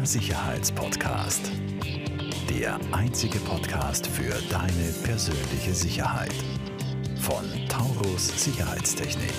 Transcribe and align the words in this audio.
Der 0.00 0.06
Sicherheitspodcast. 0.06 1.52
Der 2.48 2.80
einzige 2.90 3.38
Podcast 3.40 4.06
für 4.06 4.32
deine 4.48 4.92
persönliche 5.04 5.74
Sicherheit. 5.74 6.32
Von 7.16 7.44
Taurus 7.68 8.28
Sicherheitstechnik. 8.42 9.34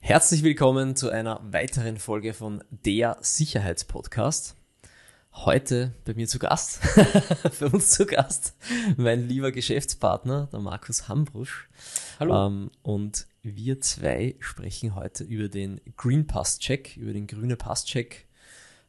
Herzlich 0.00 0.42
willkommen 0.42 0.96
zu 0.96 1.08
einer 1.08 1.40
weiteren 1.50 1.96
Folge 1.96 2.34
von 2.34 2.62
Der 2.68 3.16
Sicherheitspodcast. 3.22 4.56
Heute 5.32 5.94
bei 6.04 6.12
mir 6.12 6.28
zu 6.28 6.38
Gast, 6.38 6.76
für 7.52 7.70
uns 7.70 7.88
zu 7.88 8.04
Gast, 8.04 8.54
mein 8.98 9.26
lieber 9.26 9.50
Geschäftspartner, 9.50 10.48
der 10.52 10.60
Markus 10.60 11.08
Hambrusch. 11.08 11.70
Hallo. 12.20 12.46
Ähm, 12.46 12.70
und 12.82 13.26
wir 13.42 13.80
zwei 13.80 14.36
sprechen 14.40 14.94
heute 14.94 15.24
über 15.24 15.48
den 15.48 15.80
Green 15.96 16.26
Pass 16.26 16.58
Check, 16.58 16.98
über 16.98 17.14
den 17.14 17.26
grüne 17.26 17.56
Pass 17.56 17.86
Check 17.86 18.26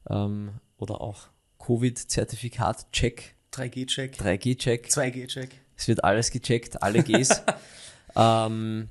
ähm, 0.09 0.51
oder 0.77 0.99
auch 0.99 1.29
Covid-Zertifikat 1.57 2.91
Check, 2.91 3.35
3G-Check, 3.53 4.17
3G 4.17 4.57
Check. 4.57 4.87
2G-Check. 4.87 5.49
Es 5.77 5.87
wird 5.87 6.03
alles 6.03 6.29
gecheckt, 6.31 6.83
alle 6.83 7.03
Gs. 7.03 7.41
ähm, 8.17 8.89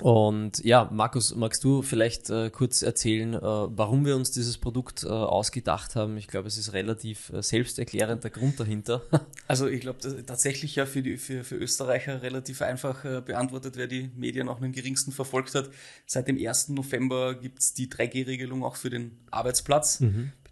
und 0.00 0.64
ja, 0.64 0.88
Markus, 0.92 1.34
magst 1.34 1.62
du 1.62 1.82
vielleicht 1.82 2.28
äh, 2.28 2.50
kurz 2.50 2.82
erzählen, 2.82 3.34
äh, 3.34 3.40
warum 3.40 4.04
wir 4.04 4.16
uns 4.16 4.32
dieses 4.32 4.58
Produkt 4.58 5.04
äh, 5.04 5.08
ausgedacht 5.08 5.94
haben? 5.94 6.16
Ich 6.16 6.26
glaube, 6.26 6.48
es 6.48 6.58
ist 6.58 6.72
relativ 6.72 7.30
äh, 7.30 7.42
selbsterklärend 7.42 8.24
der 8.24 8.30
Grund 8.30 8.58
dahinter. 8.58 9.02
Also 9.46 9.66
ich 9.68 9.82
glaube, 9.82 9.98
tatsächlich 10.24 10.74
ja 10.76 10.86
für, 10.86 11.02
die, 11.02 11.18
für, 11.18 11.44
für 11.44 11.56
Österreicher 11.56 12.22
relativ 12.22 12.62
einfach 12.62 13.04
äh, 13.04 13.20
beantwortet, 13.20 13.76
wer 13.76 13.86
die 13.86 14.10
Medien 14.16 14.48
auch 14.48 14.58
mit 14.58 14.72
dem 14.72 14.72
geringsten 14.72 15.12
verfolgt 15.12 15.54
hat. 15.54 15.68
Seit 16.06 16.28
dem 16.28 16.38
1. 16.38 16.70
November 16.70 17.34
gibt's 17.34 17.74
die 17.74 17.88
3G-Regelung 17.88 18.64
auch 18.64 18.76
für 18.76 18.88
den 18.88 19.18
Arbeitsplatz. 19.30 20.00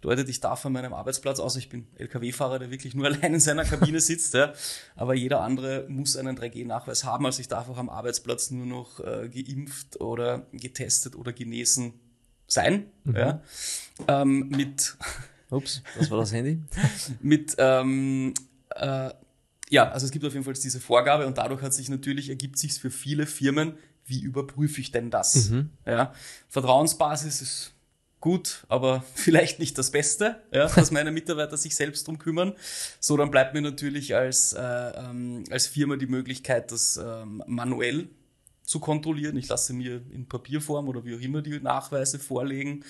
Bedeutet, 0.03 0.27
ich 0.27 0.41
darf 0.41 0.65
an 0.65 0.73
meinem 0.73 0.93
Arbeitsplatz, 0.93 1.39
außer 1.39 1.59
ich 1.59 1.69
bin 1.69 1.87
LKW-Fahrer, 1.95 2.59
der 2.59 2.71
wirklich 2.71 2.93
nur 2.93 3.05
allein 3.07 3.35
in 3.35 3.39
seiner 3.39 3.63
Kabine 3.63 4.01
sitzt, 4.01 4.33
ja, 4.33 4.51
aber 4.97 5.13
jeder 5.13 5.39
andere 5.39 5.85
muss 5.87 6.17
einen 6.17 6.37
3G-Nachweis 6.37 7.05
haben. 7.05 7.25
Also 7.25 7.39
ich 7.39 7.47
darf 7.47 7.69
auch 7.69 7.77
am 7.77 7.89
Arbeitsplatz 7.89 8.51
nur 8.51 8.65
noch 8.65 8.99
äh, 8.99 9.29
geimpft 9.29 10.01
oder 10.01 10.45
getestet 10.51 11.15
oder 11.15 11.31
genesen 11.31 11.93
sein. 12.47 12.87
Ja. 13.05 13.41
Ähm, 14.09 14.49
mit 14.49 14.97
Ups, 15.49 15.81
was 15.97 16.11
war 16.11 16.17
das 16.17 16.33
Handy? 16.33 16.61
mit 17.21 17.55
ähm, 17.57 18.33
äh, 18.75 19.09
ja, 19.69 19.89
also 19.89 20.05
es 20.05 20.11
gibt 20.11 20.25
auf 20.25 20.33
jeden 20.33 20.43
Fall 20.43 20.53
diese 20.53 20.81
Vorgabe 20.81 21.25
und 21.25 21.37
dadurch 21.37 21.61
hat 21.61 21.73
sich 21.73 21.87
natürlich 21.87 22.27
ergibt 22.27 22.59
sich 22.59 22.73
für 22.73 22.91
viele 22.91 23.25
Firmen, 23.25 23.77
wie 24.05 24.21
überprüfe 24.21 24.81
ich 24.81 24.91
denn 24.91 25.11
das? 25.11 25.49
Ja, 25.85 26.13
Vertrauensbasis 26.49 27.41
ist 27.41 27.72
gut, 28.23 28.63
aber 28.69 29.03
vielleicht 29.15 29.59
nicht 29.59 29.77
das 29.77 29.91
Beste, 29.91 30.37
ja, 30.53 30.67
dass 30.67 30.91
meine 30.91 31.11
Mitarbeiter 31.11 31.57
sich 31.57 31.75
selbst 31.75 32.07
drum 32.07 32.17
kümmern. 32.17 32.53
So, 33.01 33.17
dann 33.17 33.29
bleibt 33.29 33.53
mir 33.53 33.61
natürlich 33.61 34.15
als, 34.15 34.53
äh, 34.53 34.61
ähm, 34.61 35.43
als 35.51 35.67
Firma 35.67 35.97
die 35.97 36.07
Möglichkeit, 36.07 36.71
das 36.71 36.95
ähm, 36.95 37.43
manuell 37.47 38.07
zu 38.63 38.79
kontrollieren. 38.79 39.35
Ich 39.35 39.49
lasse 39.49 39.73
mir 39.73 40.01
in 40.09 40.25
Papierform 40.29 40.87
oder 40.87 41.03
wie 41.03 41.17
auch 41.17 41.19
immer 41.19 41.41
die 41.41 41.59
Nachweise 41.59 42.17
vorlegen. 42.17 42.85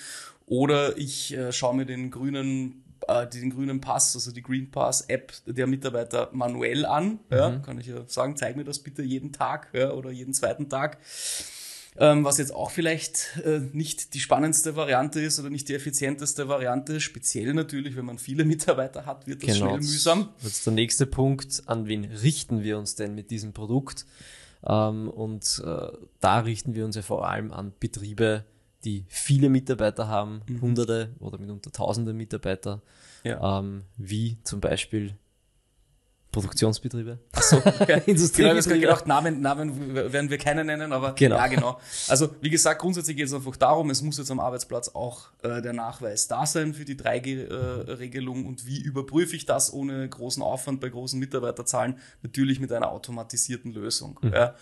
Oder 0.46 0.96
ich 0.96 1.36
äh, 1.36 1.50
schaue 1.50 1.74
mir 1.74 1.86
den 1.86 2.12
grünen, 2.12 2.84
äh, 3.08 3.26
den 3.26 3.50
grünen 3.50 3.80
Pass, 3.80 4.14
also 4.14 4.30
die 4.30 4.42
Green 4.42 4.70
Pass 4.70 5.00
App 5.08 5.32
der 5.46 5.66
Mitarbeiter 5.66 6.28
manuell 6.32 6.86
an. 6.86 7.18
Ja, 7.28 7.58
kann 7.58 7.80
ich 7.80 7.88
ja 7.88 8.04
sagen, 8.06 8.36
zeig 8.36 8.54
mir 8.54 8.64
das 8.64 8.78
bitte 8.78 9.02
jeden 9.02 9.32
Tag 9.32 9.70
ja, 9.72 9.90
oder 9.90 10.12
jeden 10.12 10.32
zweiten 10.32 10.68
Tag. 10.68 10.98
Ähm, 11.96 12.24
was 12.24 12.38
jetzt 12.38 12.52
auch 12.52 12.72
vielleicht 12.72 13.38
äh, 13.44 13.60
nicht 13.72 14.14
die 14.14 14.20
spannendste 14.20 14.74
Variante 14.74 15.20
ist 15.20 15.38
oder 15.38 15.48
nicht 15.50 15.68
die 15.68 15.74
effizienteste 15.74 16.48
Variante, 16.48 17.00
speziell 17.00 17.54
natürlich, 17.54 17.94
wenn 17.96 18.04
man 18.04 18.18
viele 18.18 18.44
Mitarbeiter 18.54 19.06
hat, 19.06 19.26
wird 19.28 19.46
das 19.46 19.56
schnell 19.56 19.76
mühsam. 19.78 20.30
Jetzt 20.42 20.66
der 20.66 20.72
nächste 20.72 21.06
Punkt, 21.06 21.62
an 21.66 21.86
wen 21.86 22.04
richten 22.04 22.62
wir 22.64 22.78
uns 22.78 22.96
denn 22.96 23.14
mit 23.14 23.30
diesem 23.30 23.52
Produkt? 23.52 24.06
Ähm, 24.66 25.08
und 25.08 25.62
äh, 25.64 25.88
da 26.20 26.40
richten 26.40 26.74
wir 26.74 26.84
uns 26.84 26.96
ja 26.96 27.02
vor 27.02 27.28
allem 27.28 27.52
an 27.52 27.72
Betriebe, 27.78 28.44
die 28.84 29.04
viele 29.08 29.48
Mitarbeiter 29.48 30.08
haben, 30.08 30.42
hunderte 30.60 31.14
oder 31.20 31.38
mitunter 31.38 31.70
tausende 31.70 32.12
Mitarbeiter, 32.12 32.82
Ja. 33.22 33.60
ähm, 33.60 33.84
wie 33.96 34.36
zum 34.42 34.60
Beispiel 34.60 35.14
Produktionsbetriebe. 36.34 37.18
So, 37.40 37.56
ja, 37.88 37.98
genau, 38.00 38.04
ich 38.06 38.66
habe 38.66 38.78
gedacht, 38.80 39.06
Namen, 39.06 39.40
Namen 39.40 39.94
werden 39.94 40.28
wir 40.30 40.38
keine 40.38 40.64
nennen, 40.64 40.92
aber 40.92 41.12
Genau. 41.14 41.36
ja, 41.36 41.46
genau. 41.46 41.78
Also, 42.08 42.28
wie 42.40 42.50
gesagt, 42.50 42.80
grundsätzlich 42.80 43.16
geht 43.16 43.26
es 43.26 43.32
einfach 43.32 43.56
darum, 43.56 43.90
es 43.90 44.02
muss 44.02 44.18
jetzt 44.18 44.30
am 44.30 44.40
Arbeitsplatz 44.40 44.90
auch 44.94 45.28
äh, 45.42 45.62
der 45.62 45.72
Nachweis 45.72 46.26
da 46.28 46.44
sein 46.44 46.74
für 46.74 46.84
die 46.84 46.96
3G-Regelung 46.96 48.46
und 48.46 48.66
wie 48.66 48.80
überprüfe 48.82 49.36
ich 49.36 49.46
das 49.46 49.72
ohne 49.72 50.08
großen 50.08 50.42
Aufwand 50.42 50.80
bei 50.80 50.88
großen 50.88 51.18
Mitarbeiterzahlen? 51.18 51.98
Natürlich 52.22 52.58
mit 52.60 52.72
einer 52.72 52.90
automatisierten 52.90 53.72
Lösung. 53.72 54.18
Ja. 54.22 54.54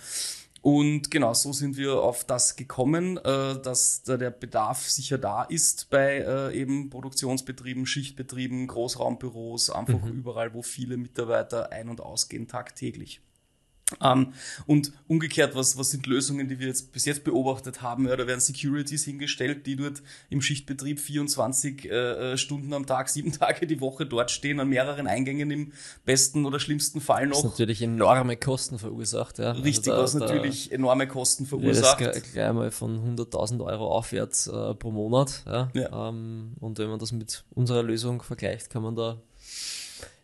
Und 0.63 1.11
genau, 1.11 1.35
so 1.35 1.53
sind 1.53 1.77
wir 1.77 2.01
auf 2.01 2.23
das 2.23 2.55
gekommen, 2.55 3.17
äh, 3.19 3.61
dass 3.61 4.05
da 4.05 4.17
der 4.17 4.31
Bedarf 4.31 4.89
sicher 4.89 5.19
da 5.19 5.43
ist 5.43 5.91
bei 5.91 6.19
äh, 6.19 6.57
eben 6.57 6.89
Produktionsbetrieben, 6.89 7.85
Schichtbetrieben, 7.85 8.69
Großraumbüros, 8.69 9.71
einfach 9.71 10.07
überall, 10.07 10.55
wo 10.55 10.63
viele 10.63 10.97
Mitarbeiter 10.97 11.73
ein- 11.73 11.89
und 11.89 12.01
ausgehen 12.01 12.47
tagtäglich. 12.47 13.21
Ähm, 14.01 14.33
und 14.67 14.93
umgekehrt, 15.09 15.55
was, 15.55 15.77
was 15.77 15.91
sind 15.91 16.07
Lösungen, 16.07 16.49
die 16.49 16.59
wir 16.59 16.69
jetzt 16.69 16.93
bis 16.93 17.05
jetzt 17.05 17.25
beobachtet 17.25 17.83
haben? 17.83 18.07
Ja, 18.09 18.17
da 18.17 18.27
werden 18.27 18.41
Securities 18.41 19.05
hingestellt, 19.05 19.67
die 19.67 19.77
dort 19.77 20.03
im 20.31 20.41
Schichtbetrieb 20.41 21.01
24 21.01 21.91
äh, 21.91 22.37
Stunden 22.37 22.73
am 22.73 22.87
Tag, 22.87 23.09
sieben 23.09 23.33
Tage 23.39 23.67
die 23.67 23.81
Woche 23.81 24.07
dort 24.07 24.31
stehen, 24.31 24.61
an 24.61 24.69
mehreren 24.69 25.07
Eingängen 25.07 25.51
im 25.51 25.73
besten 26.05 26.47
oder 26.47 26.59
schlimmsten 26.61 27.01
Fall 27.01 27.29
Das 27.29 27.43
noch. 27.43 27.51
natürlich 27.51 27.83
enorme 27.83 28.37
Kosten 28.37 28.79
verursacht. 28.79 29.39
Ja. 29.39 29.53
Richtig, 29.53 29.93
Also 29.93 30.03
was 30.03 30.13
da- 30.13 30.19
da 30.21 30.35
natürlich 30.35 30.73
enorme 30.73 31.07
Kosten 31.09 31.47
verursacht. 31.47 32.01
Das 32.01 32.23
gleich 32.33 32.53
mal 32.53 32.71
von 32.71 33.17
100.000 33.17 33.65
Euro 33.65 33.89
aufwärts 33.89 34.47
äh, 34.47 34.75
pro 34.75 34.91
Monat. 34.91 35.43
Ja. 35.47 35.71
Ja. 35.75 36.09
Ähm, 36.09 36.53
und 36.61 36.79
wenn 36.79 36.89
man 36.89 36.99
das 36.99 37.13
mit 37.13 37.45
unserer 37.55 37.83
Lösung 37.83 38.23
vergleicht, 38.23 38.71
kann 38.71 38.83
man 38.83 38.95
da 38.97 39.21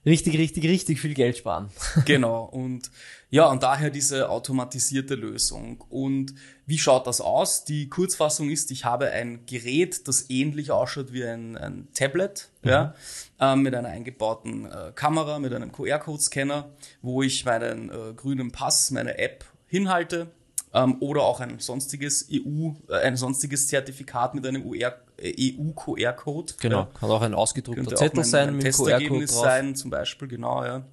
richtig, 0.09 0.39
richtig, 0.39 0.65
richtig 0.65 1.01
viel 1.01 1.15
Geld 1.15 1.37
sparen. 1.37 1.71
Genau. 2.05 2.45
Und 2.45 2.91
ja, 3.31 3.47
und 3.47 3.63
daher 3.63 3.91
diese 3.91 4.31
automatisierte 4.31 5.15
Lösung. 5.15 5.85
Und 5.91 6.35
wie 6.67 6.79
schaut 6.79 7.07
das 7.07 7.21
aus? 7.21 7.65
Die 7.65 7.89
Kurzfassung 7.89 8.49
ist, 8.51 8.71
ich 8.71 8.85
habe 8.85 9.11
ein 9.11 9.45
Gerät, 9.47 10.09
das 10.09 10.31
ähnlich 10.31 10.71
ausschaut 10.71 11.13
wie 11.13 11.25
ein, 11.25 11.57
ein 11.57 11.89
Tablet, 11.93 12.49
ja, 12.63 12.95
ähm, 13.39 13.63
mit 13.63 13.75
einer 13.75 13.89
eingebauten 13.89 14.67
äh, 14.67 14.93
Kamera, 14.95 15.39
mit 15.39 15.53
einem 15.53 15.73
QR-Code-Scanner, 15.73 16.71
wo 17.03 17.23
ich 17.23 17.45
meinen 17.45 17.91
äh, 17.91 18.15
grünen 18.15 18.51
Pass, 18.51 18.91
meine 18.91 19.19
App 19.19 19.45
hinhalte. 19.67 20.29
Ähm, 20.75 20.97
oder 21.01 21.23
auch 21.23 21.41
ein 21.41 21.59
sonstiges 21.61 22.29
EU, 22.33 22.71
äh, 22.89 22.97
ein 23.03 23.17
sonstiges 23.17 23.69
Zertifikat 23.69 24.35
mit 24.35 24.47
einem 24.47 24.65
UR, 24.65 24.95
äh, 25.19 25.55
EU-QR-Code. 25.59 26.55
Ja. 26.63 26.89
Kann 26.99 27.11
auch 27.11 27.23
ein 27.23 27.35
ausgedruckter 27.35 27.97
Zettel 27.97 28.25
sein 28.25 28.57
mit 28.57 28.75
QR-Code 28.75 29.27
drauf. 29.27 29.45
sein, 29.45 29.75
zum 29.75 29.91
Beispiel, 29.91 30.29
genau, 30.29 30.65
ja. 30.65 30.85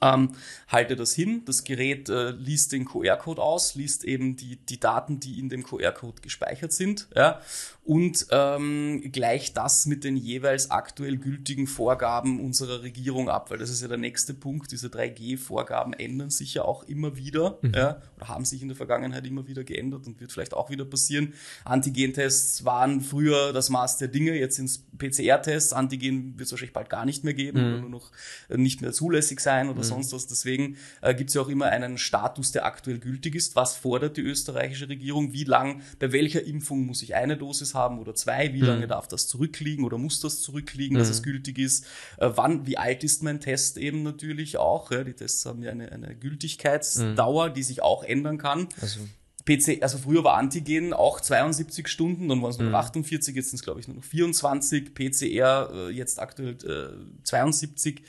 Ähm, 0.00 0.32
halte 0.66 0.96
das 0.96 1.12
hin, 1.12 1.42
das 1.44 1.62
Gerät 1.62 2.08
äh, 2.08 2.30
liest 2.30 2.72
den 2.72 2.86
QR-Code 2.86 3.42
aus, 3.42 3.74
liest 3.74 4.04
eben 4.04 4.34
die, 4.34 4.56
die 4.56 4.80
Daten, 4.80 5.20
die 5.20 5.38
in 5.38 5.50
dem 5.50 5.62
QR-Code 5.62 6.22
gespeichert 6.22 6.72
sind, 6.72 7.06
ja, 7.14 7.42
und 7.84 8.28
ähm, 8.30 9.02
gleicht 9.12 9.58
das 9.58 9.84
mit 9.84 10.04
den 10.04 10.16
jeweils 10.16 10.70
aktuell 10.70 11.18
gültigen 11.18 11.66
Vorgaben 11.66 12.40
unserer 12.40 12.82
Regierung 12.82 13.28
ab, 13.28 13.50
weil 13.50 13.58
das 13.58 13.68
ist 13.68 13.82
ja 13.82 13.88
der 13.88 13.98
nächste 13.98 14.32
Punkt. 14.32 14.72
Diese 14.72 14.88
3G-Vorgaben 14.88 15.92
ändern 15.92 16.30
sich 16.30 16.54
ja 16.54 16.64
auch 16.64 16.84
immer 16.84 17.18
wieder, 17.18 17.58
ja, 17.74 18.00
oder 18.16 18.28
haben 18.28 18.46
sich 18.46 18.62
in 18.62 18.68
der 18.68 18.76
Vergangenheit 18.78 19.26
immer 19.26 19.46
wieder 19.48 19.64
geändert 19.64 20.06
und 20.06 20.18
wird 20.18 20.32
vielleicht 20.32 20.54
auch 20.54 20.70
wieder 20.70 20.86
passieren. 20.86 21.34
Antigen-Tests 21.66 22.64
waren 22.64 23.02
früher 23.02 23.52
das 23.52 23.68
Maß 23.68 23.98
der 23.98 24.08
Dinge, 24.08 24.32
jetzt 24.32 24.56
sind 24.56 24.64
es 24.64 24.82
PCR-Tests. 24.96 25.74
Antigen 25.74 26.38
wird 26.38 26.46
es 26.46 26.52
wahrscheinlich 26.52 26.72
bald 26.72 26.88
gar 26.88 27.04
nicht 27.04 27.22
mehr 27.22 27.34
geben 27.34 27.58
oder 27.58 27.80
nur 27.82 27.90
noch 27.90 28.12
äh, 28.48 28.56
nicht 28.56 28.80
mehr 28.80 28.92
zulässig 28.92 29.40
sein 29.40 29.68
oder 29.74 29.84
sonst 29.84 30.12
was. 30.12 30.26
Deswegen 30.26 30.76
äh, 31.02 31.14
gibt 31.14 31.30
es 31.30 31.34
ja 31.34 31.42
auch 31.42 31.48
immer 31.48 31.66
einen 31.66 31.98
Status, 31.98 32.52
der 32.52 32.64
aktuell 32.64 32.98
gültig 32.98 33.34
ist. 33.34 33.56
Was 33.56 33.76
fordert 33.76 34.16
die 34.16 34.22
österreichische 34.22 34.88
Regierung? 34.88 35.32
Wie 35.32 35.44
lang, 35.44 35.82
bei 35.98 36.12
welcher 36.12 36.44
Impfung 36.44 36.86
muss 36.86 37.02
ich 37.02 37.14
eine 37.14 37.36
Dosis 37.36 37.74
haben 37.74 37.98
oder 37.98 38.14
zwei? 38.14 38.52
Wie 38.52 38.60
lange 38.60 38.86
darf 38.86 39.08
das 39.08 39.28
zurückliegen 39.28 39.84
oder 39.84 39.98
muss 39.98 40.20
das 40.20 40.40
zurückliegen, 40.40 40.96
dass 40.98 41.08
es 41.08 41.22
gültig 41.22 41.58
ist? 41.58 41.84
Äh, 42.18 42.30
wann, 42.34 42.66
wie 42.66 42.78
alt 42.78 43.04
ist 43.04 43.22
mein 43.22 43.40
Test 43.40 43.76
eben 43.76 44.02
natürlich 44.02 44.56
auch? 44.56 44.90
Ja? 44.90 45.04
Die 45.04 45.14
Tests 45.14 45.44
haben 45.46 45.62
ja 45.62 45.70
eine, 45.70 45.90
eine 45.92 46.14
Gültigkeitsdauer, 46.14 47.50
die 47.50 47.62
sich 47.62 47.82
auch 47.82 48.02
ändern 48.02 48.38
kann. 48.38 48.68
Also 48.80 49.00
PC, 49.46 49.82
also 49.82 49.98
früher 49.98 50.24
war 50.24 50.36
Antigen 50.36 50.94
auch 50.94 51.20
72 51.20 51.86
Stunden, 51.88 52.28
dann 52.28 52.40
waren 52.40 52.50
es 52.50 52.58
nur 52.58 52.70
noch 52.70 52.78
48, 52.78 53.36
jetzt 53.36 53.50
sind 53.50 53.58
es 53.58 53.62
glaube 53.62 53.80
ich 53.80 53.88
nur 53.88 53.98
noch 53.98 54.04
24, 54.04 54.94
PCR 54.94 55.70
äh, 55.72 55.90
jetzt 55.90 56.18
aktuell 56.18 56.56
äh, 56.64 57.24
72 57.24 58.02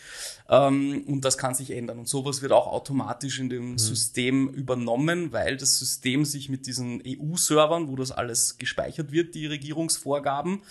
ähm, 0.48 1.04
und 1.08 1.26
das 1.26 1.38
kann 1.38 1.54
sich 1.54 1.72
ändern. 1.72 2.00
Und 2.00 2.08
sowas 2.08 2.42
wird 2.42 2.52
auch 2.52 2.68
automatisch 2.68 3.40
in 3.40 3.50
dem 3.50 3.78
System 3.78 4.48
übernommen, 4.50 5.34
weil 5.34 5.58
das 5.58 5.80
System 5.80 6.24
sich 6.24 6.50
mit 6.50 6.68
diesen 6.68 7.02
EU-Servern, 7.06 7.88
wo 7.90 7.96
das 7.96 8.12
alles 8.12 8.58
gespeichert 8.58 9.12
wird, 9.12 9.36
die 9.36 9.48
Regierungsvorgaben, 9.48 10.62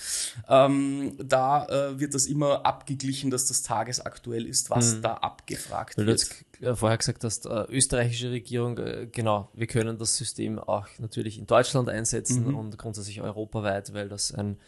ähm, 0.48 1.14
da 1.22 1.66
äh, 1.66 2.00
wird 2.00 2.14
das 2.14 2.26
immer 2.26 2.64
abgeglichen, 2.64 3.30
dass 3.30 3.46
das 3.46 3.62
tagesaktuell 3.62 4.46
ist, 4.46 4.70
was 4.70 5.00
da 5.00 5.14
abgefragt 5.14 5.96
wird. 5.96 6.26
Äh, 6.64 6.74
vorher 6.76 6.98
gesagt 6.98 7.22
hast, 7.24 7.46
äh, 7.46 7.64
österreichische 7.68 8.30
Regierung, 8.30 8.78
äh, 8.78 9.06
genau, 9.10 9.48
wir 9.54 9.66
können 9.66 9.98
das 9.98 10.16
System 10.16 10.58
auch 10.58 10.86
natürlich 10.98 11.38
in 11.38 11.46
Deutschland 11.46 11.88
einsetzen 11.88 12.48
Mhm. 12.48 12.54
und 12.56 12.78
grundsätzlich 12.78 13.20
europaweit, 13.22 13.92
weil 13.94 14.08
das 14.08 14.32
ein, 14.32 14.58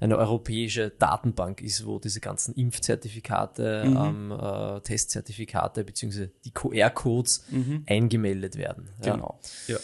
eine 0.00 0.18
europäische 0.18 0.90
Datenbank 0.90 1.60
ist, 1.62 1.86
wo 1.86 1.98
diese 2.00 2.20
ganzen 2.20 2.54
Impfzertifikate, 2.54 3.84
Mhm. 3.86 3.96
ähm, 3.96 4.32
äh, 4.32 4.80
Testzertifikate 4.80 5.84
beziehungsweise 5.84 6.30
die 6.44 6.50
QR-Codes 6.50 7.44
eingemeldet 7.86 8.56
werden. 8.56 8.88
Ja. 9.04 9.12
Mhm. 9.14 9.16
Genau. 9.20 9.38
Ja. 9.68 9.76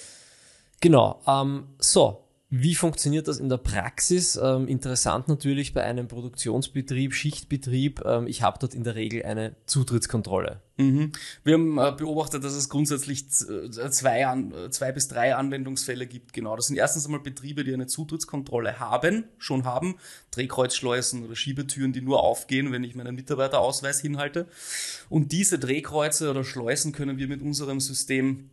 Genau. 0.80 1.20
Ähm, 1.26 1.68
so, 1.78 2.24
wie 2.50 2.74
funktioniert 2.74 3.28
das 3.28 3.38
in 3.38 3.50
der 3.50 3.58
Praxis? 3.58 4.40
Ähm, 4.42 4.68
interessant 4.68 5.28
natürlich 5.28 5.74
bei 5.74 5.82
einem 5.84 6.08
Produktionsbetrieb, 6.08 7.12
Schichtbetrieb. 7.12 8.02
Ähm, 8.06 8.26
ich 8.26 8.40
habe 8.40 8.58
dort 8.58 8.72
in 8.72 8.84
der 8.84 8.94
Regel 8.94 9.22
eine 9.22 9.54
Zutrittskontrolle. 9.66 10.62
Mhm. 10.78 11.12
Wir 11.44 11.54
haben 11.54 11.76
äh, 11.76 11.92
beobachtet, 11.92 12.44
dass 12.44 12.54
es 12.54 12.70
grundsätzlich 12.70 13.26
äh, 13.50 13.90
zwei, 13.90 14.26
an, 14.26 14.52
äh, 14.52 14.70
zwei 14.70 14.92
bis 14.92 15.08
drei 15.08 15.34
Anwendungsfälle 15.34 16.06
gibt. 16.06 16.32
Genau, 16.32 16.56
das 16.56 16.68
sind 16.68 16.76
erstens 16.76 17.04
einmal 17.04 17.20
Betriebe, 17.20 17.64
die 17.64 17.74
eine 17.74 17.86
Zutrittskontrolle 17.86 18.80
haben, 18.80 19.24
schon 19.36 19.64
haben, 19.64 19.96
Drehkreuzschleusen 20.30 21.26
oder 21.26 21.36
Schiebetüren, 21.36 21.92
die 21.92 22.00
nur 22.00 22.22
aufgehen, 22.22 22.72
wenn 22.72 22.82
ich 22.82 22.94
meinen 22.94 23.14
Mitarbeiterausweis 23.14 24.00
hinhalte. 24.00 24.46
Und 25.10 25.32
diese 25.32 25.58
Drehkreuze 25.58 26.30
oder 26.30 26.44
Schleusen 26.44 26.92
können 26.92 27.18
wir 27.18 27.28
mit 27.28 27.42
unserem 27.42 27.80
System 27.80 28.48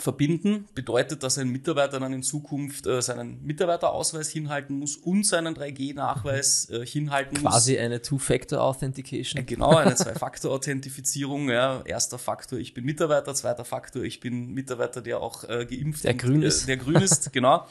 verbinden. 0.00 0.66
Bedeutet, 0.74 1.22
dass 1.22 1.38
ein 1.38 1.48
Mitarbeiter 1.48 2.00
dann 2.00 2.12
in 2.12 2.22
Zukunft 2.22 2.86
äh, 2.86 3.00
seinen 3.02 3.42
Mitarbeiterausweis 3.44 4.30
hinhalten 4.30 4.78
muss 4.78 4.96
und 4.96 5.26
seinen 5.26 5.54
3G-Nachweis 5.54 6.70
äh, 6.70 6.84
hinhalten 6.84 7.42
muss. 7.42 7.52
Quasi 7.52 7.78
eine 7.78 8.02
Two-Factor-Authentication. 8.02 9.46
Genau, 9.46 9.76
eine 9.76 9.94
Zwei-Faktor-Authentifizierung. 9.96 11.50
Ja. 11.50 11.82
Erster 11.84 12.18
Faktor, 12.18 12.58
ich 12.58 12.74
bin 12.74 12.84
Mitarbeiter. 12.84 13.34
Zweiter 13.34 13.64
Faktor, 13.64 14.02
ich 14.02 14.20
bin 14.20 14.52
Mitarbeiter, 14.52 15.02
der 15.02 15.20
auch 15.20 15.44
äh, 15.44 15.66
geimpft 15.66 16.04
Der 16.04 16.14
grün 16.14 16.42
ist. 16.42 16.64
Äh, 16.64 16.66
der 16.66 16.76
grün 16.78 16.96
ist, 16.96 17.32
genau. 17.32 17.66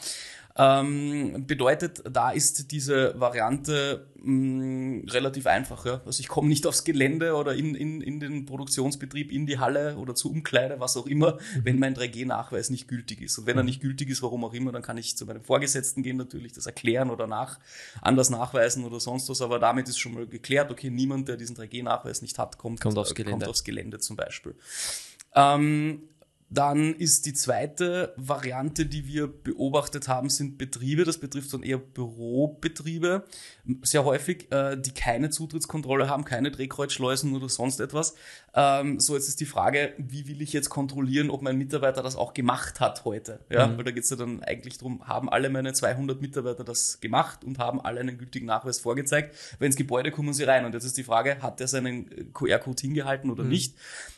Ähm, 0.62 1.46
bedeutet, 1.46 2.02
da 2.04 2.32
ist 2.32 2.70
diese 2.70 3.18
Variante 3.18 4.08
mh, 4.16 5.10
relativ 5.10 5.46
einfach. 5.46 5.86
Ja. 5.86 6.02
Also 6.04 6.20
ich 6.20 6.28
komme 6.28 6.50
nicht 6.50 6.66
aufs 6.66 6.84
Gelände 6.84 7.34
oder 7.34 7.54
in, 7.54 7.74
in, 7.74 8.02
in 8.02 8.20
den 8.20 8.44
Produktionsbetrieb, 8.44 9.32
in 9.32 9.46
die 9.46 9.58
Halle 9.58 9.96
oder 9.96 10.14
zur 10.14 10.32
Umkleide, 10.32 10.78
was 10.78 10.98
auch 10.98 11.06
immer, 11.06 11.38
wenn 11.62 11.78
mein 11.78 11.94
3G-Nachweis 11.94 12.68
nicht 12.68 12.88
gültig 12.88 13.22
ist. 13.22 13.38
Und 13.38 13.46
wenn 13.46 13.56
er 13.56 13.62
nicht 13.62 13.80
gültig 13.80 14.10
ist, 14.10 14.22
warum 14.22 14.44
auch 14.44 14.52
immer, 14.52 14.70
dann 14.70 14.82
kann 14.82 14.98
ich 14.98 15.16
zu 15.16 15.24
meinem 15.24 15.42
Vorgesetzten 15.42 16.02
gehen, 16.02 16.18
natürlich 16.18 16.52
das 16.52 16.66
erklären 16.66 17.08
oder 17.08 17.26
nach, 17.26 17.58
anders 18.02 18.28
nachweisen 18.28 18.84
oder 18.84 19.00
sonst 19.00 19.30
was. 19.30 19.40
Aber 19.40 19.60
damit 19.60 19.88
ist 19.88 19.98
schon 19.98 20.12
mal 20.12 20.26
geklärt, 20.26 20.70
okay, 20.70 20.90
niemand, 20.90 21.28
der 21.28 21.38
diesen 21.38 21.56
3G-Nachweis 21.56 22.20
nicht 22.20 22.38
hat, 22.38 22.58
kommt, 22.58 22.82
Kommt 22.82 22.98
aufs 22.98 23.12
äh, 23.12 23.14
Gelände. 23.14 23.32
Kommt 23.38 23.48
aufs 23.48 23.64
Gelände 23.64 23.98
zum 23.98 24.16
Beispiel. 24.16 24.54
Ähm, 25.34 26.02
dann 26.52 26.96
ist 26.96 27.26
die 27.26 27.32
zweite 27.32 28.12
Variante, 28.16 28.84
die 28.84 29.06
wir 29.06 29.28
beobachtet 29.28 30.08
haben, 30.08 30.28
sind 30.28 30.58
Betriebe. 30.58 31.04
Das 31.04 31.18
betrifft 31.18 31.54
dann 31.54 31.62
eher 31.62 31.78
Bürobetriebe, 31.78 33.22
sehr 33.82 34.04
häufig, 34.04 34.50
äh, 34.50 34.76
die 34.76 34.90
keine 34.90 35.30
Zutrittskontrolle 35.30 36.08
haben, 36.08 36.24
keine 36.24 36.50
Drehkreuzschleusen 36.50 37.36
oder 37.36 37.48
sonst 37.48 37.78
etwas. 37.78 38.16
Ähm, 38.52 38.98
so, 38.98 39.14
jetzt 39.14 39.28
ist 39.28 39.38
die 39.38 39.46
Frage, 39.46 39.92
wie 39.96 40.26
will 40.26 40.42
ich 40.42 40.52
jetzt 40.52 40.70
kontrollieren, 40.70 41.30
ob 41.30 41.40
mein 41.42 41.56
Mitarbeiter 41.56 42.02
das 42.02 42.16
auch 42.16 42.34
gemacht 42.34 42.80
hat 42.80 43.04
heute? 43.04 43.38
Ja, 43.48 43.76
weil 43.76 43.84
da 43.84 43.92
geht 43.92 44.02
es 44.02 44.10
ja 44.10 44.16
dann 44.16 44.42
eigentlich 44.42 44.76
darum, 44.76 45.06
haben 45.06 45.28
alle 45.28 45.50
meine 45.50 45.72
200 45.72 46.20
Mitarbeiter 46.20 46.64
das 46.64 46.98
gemacht 46.98 47.44
und 47.44 47.60
haben 47.60 47.80
alle 47.80 48.00
einen 48.00 48.18
gültigen 48.18 48.46
Nachweis 48.46 48.80
vorgezeigt? 48.80 49.36
Weil 49.60 49.66
ins 49.66 49.76
Gebäude 49.76 50.10
kommen 50.10 50.32
sie 50.32 50.42
rein 50.42 50.64
und 50.64 50.74
jetzt 50.74 50.84
ist 50.84 50.96
die 50.96 51.04
Frage, 51.04 51.40
hat 51.42 51.60
er 51.60 51.68
seinen 51.68 52.10
äh, 52.10 52.24
QR-Code 52.24 52.80
hingehalten 52.80 53.30
oder 53.30 53.44
nicht? 53.44 53.76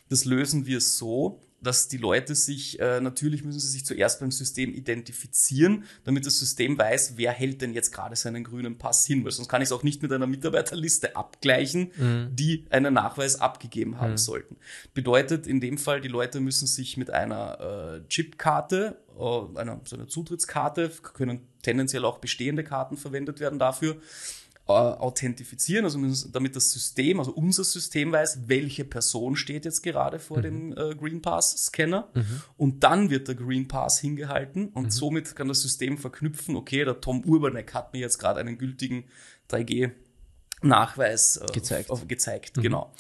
Das 0.09 0.25
lösen 0.25 0.65
wir 0.65 0.81
so, 0.81 1.41
dass 1.63 1.89
die 1.89 1.97
Leute 1.97 2.35
sich, 2.35 2.79
äh, 2.81 3.01
natürlich 3.01 3.45
müssen 3.45 3.61
sie 3.61 3.69
sich 3.69 3.85
zuerst 3.85 4.21
beim 4.21 4.31
System 4.31 4.75
identifizieren, 4.75 5.85
damit 6.05 6.27
das 6.27 6.39
System 6.39 6.77
weiß, 6.77 7.15
wer 7.17 7.33
hält 7.33 7.63
denn 7.63 7.73
jetzt 7.73 7.93
gerade 7.93 8.17
seinen 8.17 8.45
grünen 8.45 8.79
Pass 8.79 9.07
hin, 9.07 9.25
weil 9.25 9.31
sonst 9.31 9.49
kann 9.49 9.63
ich 9.63 9.69
es 9.69 9.73
auch 9.73 9.83
nicht 9.83 10.03
mit 10.03 10.13
einer 10.13 10.27
Mitarbeiterliste 10.27 11.17
abgleichen, 11.17 11.91
die 12.33 12.65
einen 12.71 12.95
Nachweis 12.95 13.41
abgegeben 13.41 14.01
haben 14.01 14.17
sollten. 14.17 14.57
Bedeutet 14.95 15.47
in 15.47 15.61
dem 15.61 15.79
Fall, 15.79 16.01
die 16.01 16.09
Leute 16.09 16.41
müssen 16.41 16.67
sich 16.67 16.97
mit 16.97 17.11
einer 17.11 18.03
äh, 18.03 18.09
Chipkarte, 18.09 18.99
äh, 19.19 19.59
einer, 19.59 19.81
so 19.85 19.97
einer 19.97 20.09
Zutrittskarte, 20.09 20.91
können 21.15 21.41
tendenziell 21.63 22.05
auch 22.05 22.19
bestehende 22.19 22.65
Karten 22.65 22.97
verwendet 22.97 23.41
werden 23.41 23.59
dafür, 23.59 23.97
authentifizieren, 24.73 25.85
also 25.85 25.99
müssen, 25.99 26.33
damit 26.33 26.57
das 26.57 26.71
System, 26.71 27.19
also 27.19 27.33
unser 27.33 27.65
System 27.65 28.13
weiß, 28.13 28.41
welche 28.47 28.85
Person 28.85 29.37
steht 29.37 29.65
jetzt 29.65 29.83
gerade 29.83 30.19
vor 30.19 30.43
dem 30.43 30.73
äh, 30.73 30.95
Green 30.95 31.23
Pass 31.23 31.67
Scanner. 31.67 32.09
Und 32.57 32.85
dann 32.85 33.11
wird 33.11 33.29
der 33.29 33.35
Green 33.35 33.69
Pass 33.69 33.99
hingehalten 34.01 34.69
und 34.69 34.93
somit 34.93 35.35
kann 35.37 35.49
das 35.49 35.63
System 35.63 35.99
verknüpfen, 35.99 36.57
okay, 36.57 36.85
der 36.85 37.01
Tom 37.01 37.25
Urbanek 37.25 37.75
hat 37.75 37.93
mir 37.93 38.01
jetzt 38.01 38.19
gerade 38.19 38.41
einen 38.41 38.59
gültigen 38.59 39.05
3G 39.51 39.93
Nachweis 40.63 41.37
äh, 41.37 41.47
Gezeigt. 41.53 41.91
Gezeigt, 42.09 42.55
genau. 42.55 42.93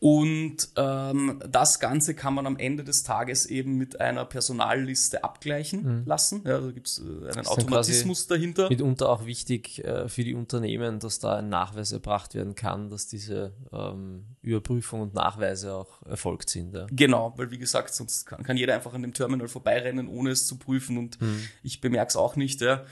Und 0.00 0.70
ähm, 0.76 1.42
das 1.46 1.78
Ganze 1.78 2.14
kann 2.14 2.32
man 2.32 2.46
am 2.46 2.56
Ende 2.56 2.84
des 2.84 3.02
Tages 3.02 3.44
eben 3.44 3.76
mit 3.76 4.00
einer 4.00 4.24
Personalliste 4.24 5.22
abgleichen 5.22 6.06
lassen. 6.06 6.40
Ja, 6.46 6.58
da 6.58 6.70
gibt 6.70 6.86
es 6.86 7.00
äh, 7.00 7.30
einen 7.30 7.46
Automatismus 7.46 8.26
dahinter. 8.26 8.70
Mitunter 8.70 9.10
auch 9.10 9.26
wichtig 9.26 9.84
äh, 9.84 10.08
für 10.08 10.24
die 10.24 10.32
Unternehmen, 10.32 11.00
dass 11.00 11.18
da 11.18 11.36
ein 11.36 11.50
Nachweis 11.50 11.92
erbracht 11.92 12.34
werden 12.34 12.54
kann, 12.54 12.88
dass 12.88 13.08
diese 13.08 13.52
ähm, 13.74 14.24
Überprüfung 14.40 15.02
und 15.02 15.12
Nachweise 15.12 15.74
auch 15.74 16.00
erfolgt 16.06 16.48
sind. 16.48 16.74
Ja. 16.74 16.86
Genau, 16.90 17.34
weil 17.36 17.50
wie 17.50 17.58
gesagt, 17.58 17.94
sonst 17.94 18.24
kann, 18.24 18.42
kann 18.42 18.56
jeder 18.56 18.74
einfach 18.74 18.94
an 18.94 19.02
dem 19.02 19.12
Terminal 19.12 19.48
vorbeirennen, 19.48 20.08
ohne 20.08 20.30
es 20.30 20.46
zu 20.46 20.56
prüfen 20.56 20.96
und 20.96 21.18
ich 21.62 21.82
bemerke 21.82 22.08
es 22.08 22.16
auch 22.16 22.36
nicht. 22.36 22.62
Ja. 22.62 22.84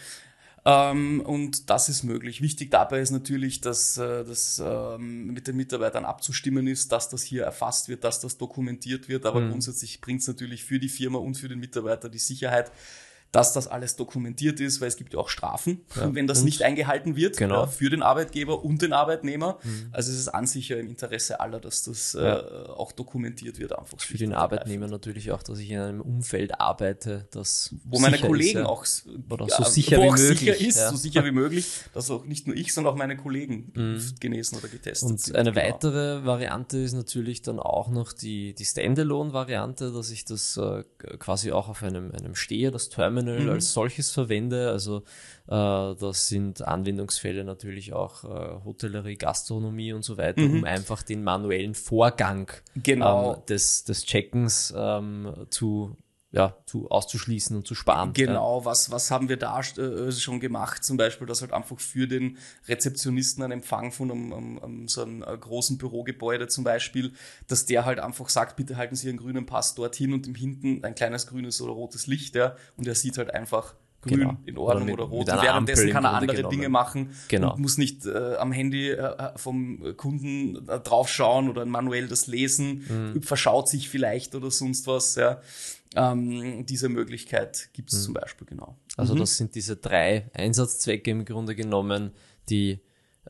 Ähm, 0.68 1.22
und 1.24 1.70
das 1.70 1.88
ist 1.88 2.02
möglich. 2.02 2.42
Wichtig 2.42 2.70
dabei 2.70 3.00
ist 3.00 3.10
natürlich, 3.10 3.62
dass 3.62 3.96
äh, 3.96 4.22
das 4.22 4.62
ähm, 4.62 5.28
mit 5.28 5.46
den 5.46 5.56
Mitarbeitern 5.56 6.04
abzustimmen 6.04 6.66
ist, 6.66 6.92
dass 6.92 7.08
das 7.08 7.22
hier 7.22 7.44
erfasst 7.44 7.88
wird, 7.88 8.04
dass 8.04 8.20
das 8.20 8.36
dokumentiert 8.36 9.08
wird. 9.08 9.24
Aber 9.24 9.48
grundsätzlich 9.48 10.02
bringt 10.02 10.20
es 10.20 10.28
natürlich 10.28 10.64
für 10.64 10.78
die 10.78 10.90
Firma 10.90 11.20
und 11.20 11.36
für 11.36 11.48
den 11.48 11.58
Mitarbeiter 11.58 12.10
die 12.10 12.18
Sicherheit, 12.18 12.70
dass 13.32 13.52
das 13.52 13.68
alles 13.68 13.96
dokumentiert 13.96 14.58
ist, 14.60 14.80
weil 14.80 14.88
es 14.88 14.96
gibt 14.96 15.12
ja 15.12 15.18
auch 15.20 15.28
Strafen, 15.28 15.80
wenn 16.12 16.26
das 16.26 16.38
und- 16.40 16.44
nicht 16.46 16.62
eingehalten 16.62 17.14
wird, 17.16 17.36
Genau. 17.36 17.62
ja, 17.62 17.66
für 17.66 17.90
den 17.90 18.02
Arbeitgeber 18.02 18.64
und 18.64 18.80
den 18.82 18.92
Arbeitnehmer. 18.92 19.58
Also 19.92 20.10
es 20.12 20.18
ist 20.18 20.28
an 20.28 20.46
sich 20.46 20.70
ja 20.70 20.76
im 20.78 20.88
Interesse 20.88 21.38
aller, 21.40 21.60
dass 21.60 21.82
das 21.82 22.14
äh, 22.14 22.20
auch 22.22 22.92
dokumentiert 22.92 23.58
wird. 23.58 23.78
Einfach 23.78 24.00
Für 24.00 24.16
den 24.16 24.32
Arbeitnehmer 24.32 24.86
natürlich 24.88 25.30
auch, 25.32 25.42
dass 25.42 25.58
ich 25.58 25.70
in 25.70 25.78
einem 25.78 26.00
Umfeld 26.00 26.58
arbeite, 26.60 27.28
das 27.30 27.74
wo 27.84 27.98
meine 27.98 28.18
Kollegen 28.18 28.60
ist, 28.60 28.64
ja. 28.64 28.66
auch 28.66 28.86
Oder 29.30 29.46
ja, 29.46 29.56
so 29.56 29.64
sicher 29.64 29.98
wie 30.00 30.10
möglich, 30.10 30.38
sicher 30.38 30.56
ist, 30.60 30.76
ja. 30.78 30.90
so 30.90 30.96
sicher 30.96 31.24
wie 31.24 31.30
möglich, 31.42 31.66
dass 31.92 32.10
auch 32.10 32.24
nicht 32.24 32.46
nur 32.46 32.56
ich, 32.56 32.72
sondern 32.72 32.94
auch 32.94 32.98
meine 32.98 33.16
Kollegen 33.16 33.72
geimpft, 33.74 34.20
genesen 34.20 34.58
oder 34.58 34.68
getestet 34.68 35.08
Und 35.10 35.20
sind. 35.20 35.36
eine 35.36 35.52
Genau. 35.52 35.66
weitere 35.66 36.24
Variante 36.24 36.78
ist 36.78 36.94
natürlich 36.94 37.42
dann 37.42 37.58
auch 37.58 37.88
noch 37.88 38.12
die, 38.12 38.54
die 38.54 38.64
Standalone-Variante, 38.64 39.92
dass 39.92 40.10
ich 40.10 40.24
das 40.24 40.56
äh, 40.56 40.84
quasi 41.18 41.52
auch 41.52 41.68
auf 41.68 41.82
einem, 41.82 42.12
einem 42.12 42.34
Steher, 42.34 42.70
das 42.70 42.88
Terminal 42.88 43.17
Mhm. 43.22 43.50
als 43.50 43.72
solches 43.72 44.10
verwende. 44.10 44.70
Also 44.70 44.98
äh, 45.46 45.94
das 45.96 46.28
sind 46.28 46.62
Anwendungsfälle 46.62 47.44
natürlich 47.44 47.92
auch 47.92 48.24
äh, 48.24 48.64
Hotellerie, 48.64 49.16
Gastronomie 49.16 49.92
und 49.92 50.04
so 50.04 50.16
weiter, 50.16 50.42
um 50.42 50.64
einfach 50.64 51.02
den 51.02 51.22
manuellen 51.24 51.74
Vorgang 51.74 52.50
Mhm. 52.74 52.82
Genau. 52.82 53.34
ähm, 53.34 53.42
des, 53.48 53.84
des 53.84 54.04
Checkens 54.04 54.72
ähm, 54.76 55.32
zu, 55.50 55.96
ja, 56.30 56.58
zu 56.66 56.90
auszuschließen 56.90 57.56
und 57.56 57.66
zu 57.66 57.74
sparen. 57.74 58.12
Genau, 58.12 58.64
was, 58.64 58.90
was 58.90 59.10
haben 59.10 59.30
wir 59.30 59.38
da 59.38 59.60
äh, 59.60 60.12
schon 60.12 60.40
gemacht? 60.40 60.84
Zum 60.84 60.98
Beispiel, 60.98 61.26
dass 61.26 61.40
halt 61.40 61.52
einfach 61.52 61.80
für 61.80 62.06
den 62.06 62.36
Rezeptionisten 62.66 63.42
ein 63.42 63.50
Empfang 63.50 63.92
von 63.92 64.10
einem, 64.10 64.32
einem, 64.32 64.58
einem 64.58 64.88
so 64.88 65.02
einem 65.02 65.22
äh, 65.22 65.38
großen 65.38 65.78
Bürogebäude 65.78 66.48
zum 66.48 66.64
Beispiel, 66.64 67.14
dass 67.46 67.64
der 67.64 67.86
halt 67.86 67.98
einfach 67.98 68.28
sagt, 68.28 68.56
bitte 68.56 68.76
halten 68.76 68.94
Sie 68.94 69.06
Ihren 69.06 69.16
grünen 69.16 69.46
Pass 69.46 69.74
dorthin 69.74 70.12
und 70.12 70.26
im 70.26 70.34
Hinten 70.34 70.84
ein 70.84 70.94
kleines 70.94 71.26
grünes 71.26 71.62
oder 71.62 71.72
rotes 71.72 72.06
Licht, 72.06 72.34
ja, 72.34 72.56
und 72.76 72.86
er 72.86 72.94
sieht 72.94 73.16
halt 73.16 73.32
einfach, 73.32 73.74
grün, 74.02 74.18
Genau. 74.20 74.36
in 74.46 74.58
Ordnung 74.58 74.90
Oder 74.90 75.04
oder, 75.04 75.04
mit- 75.04 75.12
rot. 75.12 75.20
Und 75.26 75.30
einer 75.30 75.42
währenddessen 75.42 75.90
kann 75.90 76.04
er 76.04 76.12
andere 76.14 76.36
genommen. 76.36 76.50
Dinge 76.54 76.68
machen 76.68 77.10
Genau. 77.28 77.54
und 77.54 77.60
muss 77.60 77.78
nicht 77.78 78.06
äh, 78.06 78.36
am 78.36 78.52
Handy 78.52 78.90
äh, 78.90 79.32
vom 79.36 79.96
Kunden 79.96 80.68
äh, 80.68 80.80
draufschauen 80.80 81.48
oder 81.48 81.64
manuell 81.66 82.06
das 82.08 82.26
lesen, 82.26 83.12
Mhm. 83.14 83.22
verschaut 83.22 83.68
sich 83.68 83.88
vielleicht 83.88 84.34
oder 84.34 84.50
sonst 84.50 84.86
was. 84.86 85.14
Ja. 85.16 85.40
Ähm, 85.96 86.66
diese 86.66 86.88
Möglichkeit 86.88 87.70
gibt 87.72 87.92
es 87.92 88.04
zum 88.04 88.14
Beispiel, 88.14 88.46
genau. 88.46 88.76
Also 88.96 89.14
das 89.14 89.36
sind 89.36 89.54
diese 89.54 89.76
drei 89.76 90.28
Einsatzzwecke 90.34 91.10
im 91.10 91.24
Grunde 91.24 91.54
genommen. 91.54 92.12
Die 92.50 92.80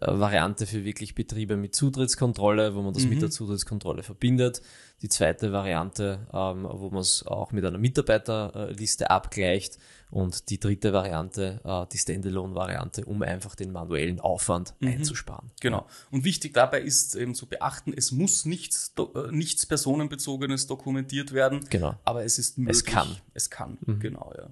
äh, 0.00 0.06
Variante 0.18 0.66
für 0.66 0.84
wirklich 0.84 1.14
Betriebe 1.14 1.56
mit 1.56 1.74
Zutrittskontrolle, 1.74 2.74
wo 2.74 2.82
man 2.82 2.94
das 2.94 3.04
mit 3.06 3.20
der 3.22 3.30
Zutrittskontrolle 3.30 4.02
verbindet. 4.02 4.60
Die 5.02 5.08
zweite 5.08 5.52
Variante, 5.52 6.26
ähm, 6.32 6.66
wo 6.70 6.90
man 6.90 7.00
es 7.00 7.24
auch 7.26 7.52
mit 7.52 7.64
einer 7.64 7.78
Mitarbeiterliste 7.78 9.10
abgleicht. 9.10 9.78
Und 10.10 10.48
die 10.48 10.58
dritte 10.58 10.92
Variante, 10.92 11.60
äh, 11.64 11.86
die 11.92 11.98
Standalone-Variante, 11.98 13.04
um 13.04 13.22
einfach 13.22 13.54
den 13.54 13.72
manuellen 13.72 14.20
Aufwand 14.20 14.74
einzusparen. 14.82 15.50
Genau. 15.60 15.86
Und 16.10 16.24
wichtig 16.24 16.54
dabei 16.54 16.80
ist 16.80 17.14
eben 17.14 17.34
zu 17.34 17.46
beachten, 17.46 17.92
es 17.94 18.10
muss 18.12 18.44
nichts, 18.46 18.94
do- 18.94 19.12
äh, 19.14 19.30
nichts 19.32 19.66
Personenbezogenes 19.66 20.66
dokumentiert 20.66 21.32
werden. 21.32 21.60
Genau. 21.68 21.94
Aber 22.04 22.24
es 22.24 22.38
ist 22.38 22.56
möglich. 22.58 22.84
kann. 22.86 23.08
Mhm. 23.08 23.16
Es 23.34 23.50
kann, 23.50 23.78
genau, 24.00 24.32
ja. 24.36 24.48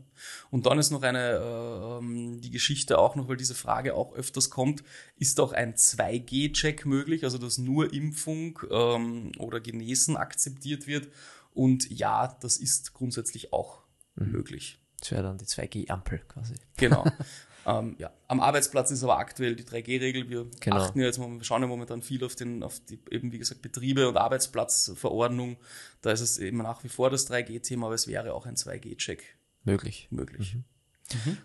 Und 0.50 0.66
dann 0.66 0.78
ist 0.78 0.90
noch 0.90 1.02
eine, 1.02 1.30
äh, 1.32 1.98
ähm, 1.98 2.40
die 2.40 2.50
Geschichte 2.50 2.98
auch 2.98 3.16
noch, 3.16 3.28
weil 3.28 3.36
diese 3.36 3.54
Frage 3.54 3.94
auch 3.94 4.14
öfters 4.14 4.50
kommt, 4.50 4.84
ist 5.16 5.40
auch 5.40 5.52
ein 5.52 5.75
2G-Check 5.75 6.84
möglich, 6.86 7.25
also 7.25 7.38
dass 7.38 7.58
nur 7.58 7.92
Impfung 7.92 8.58
ähm, 8.70 9.32
oder 9.38 9.60
Genesen 9.60 10.16
akzeptiert 10.16 10.86
wird. 10.86 11.08
Und 11.54 11.90
ja, 11.90 12.36
das 12.40 12.58
ist 12.58 12.92
grundsätzlich 12.92 13.52
auch 13.52 13.80
Mhm. 14.16 14.32
möglich. 14.32 14.78
Das 15.06 15.12
wäre 15.12 15.22
dann 15.22 15.38
die 15.38 15.44
2G-Ampel 15.44 16.18
quasi. 16.26 16.54
Genau. 16.76 17.04
ähm, 17.66 17.94
ja. 17.98 18.10
Am 18.26 18.40
Arbeitsplatz 18.40 18.90
ist 18.90 19.04
aber 19.04 19.18
aktuell 19.18 19.54
die 19.54 19.62
3G-Regel. 19.62 20.28
Wir 20.28 20.46
Genau. 20.58 20.76
achten 20.76 20.98
ja 20.98 21.06
jetzt, 21.06 21.18
mal- 21.18 21.30
wir 21.30 21.44
schauen 21.44 21.62
ja 21.62 21.68
momentan 21.68 22.02
viel 22.02 22.25
auf 22.25 22.34
den, 22.34 22.64
auf 22.64 22.80
die, 22.80 22.98
eben 23.12 23.30
wie 23.30 23.38
gesagt, 23.38 23.62
Betriebe 23.62 24.08
und 24.08 24.16
Arbeitsplatzverordnung. 24.16 25.58
Da 26.02 26.10
ist 26.10 26.20
es 26.22 26.38
eben 26.38 26.58
nach 26.58 26.82
wie 26.82 26.88
vor 26.88 27.08
das 27.10 27.30
3G-Thema, 27.30 27.86
aber 27.86 27.94
es 27.94 28.08
wäre 28.08 28.34
auch 28.34 28.46
ein 28.46 28.56
2G-Check 28.56 29.22
Möglich. 29.62 30.08
möglich. 30.10 30.56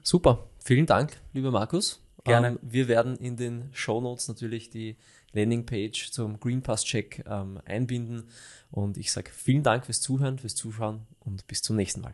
Super, 0.02 0.50
vielen 0.64 0.88
Dank, 0.88 1.18
lieber 1.34 1.52
Markus. 1.52 2.04
Gerne. 2.24 2.48
Ähm, 2.48 2.60
wir 2.64 2.88
werden 2.88 3.16
in 3.18 3.36
den 3.38 3.70
Show 3.74 4.02
Notes 4.02 4.28
natürlich 4.28 4.70
die 4.72 4.98
Landingpage 5.34 6.12
zum 6.12 6.40
Green 6.40 6.62
Pass 6.64 6.84
Check 6.84 7.24
ähm, 7.28 7.60
einbinden. 7.66 8.30
Und 8.72 8.98
ich 8.98 9.12
sage 9.12 9.32
vielen 9.32 9.64
Dank 9.64 9.86
fürs 9.86 10.02
Zuhören, 10.02 10.38
fürs 10.40 10.56
Zuschauen 10.56 11.08
und 11.20 11.46
bis 11.48 11.62
zum 11.62 11.76
nächsten 11.76 12.02
Mal. 12.02 12.14